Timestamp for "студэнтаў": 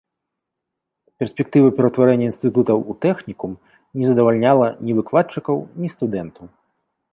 5.97-6.45